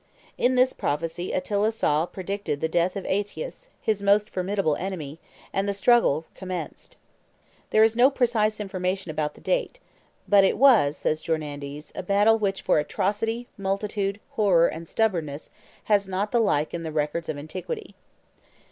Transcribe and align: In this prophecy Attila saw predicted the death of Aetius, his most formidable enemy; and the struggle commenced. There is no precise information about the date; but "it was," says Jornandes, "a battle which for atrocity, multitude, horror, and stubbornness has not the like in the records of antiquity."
In 0.35 0.55
this 0.55 0.73
prophecy 0.73 1.31
Attila 1.31 1.71
saw 1.71 2.07
predicted 2.07 2.59
the 2.59 2.67
death 2.67 2.95
of 2.95 3.05
Aetius, 3.05 3.67
his 3.79 4.01
most 4.01 4.31
formidable 4.31 4.75
enemy; 4.77 5.19
and 5.53 5.69
the 5.69 5.75
struggle 5.75 6.25
commenced. 6.33 6.95
There 7.69 7.83
is 7.83 7.95
no 7.95 8.09
precise 8.09 8.59
information 8.59 9.11
about 9.11 9.35
the 9.35 9.41
date; 9.41 9.79
but 10.27 10.43
"it 10.43 10.57
was," 10.57 10.97
says 10.97 11.21
Jornandes, 11.21 11.91
"a 11.93 12.01
battle 12.01 12.39
which 12.39 12.63
for 12.63 12.79
atrocity, 12.79 13.47
multitude, 13.59 14.19
horror, 14.31 14.67
and 14.67 14.87
stubbornness 14.87 15.51
has 15.83 16.07
not 16.09 16.31
the 16.31 16.39
like 16.39 16.73
in 16.73 16.81
the 16.81 16.91
records 16.91 17.29
of 17.29 17.37
antiquity." 17.37 17.93